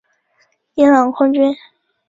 [0.73, 1.55] 伊朗空军。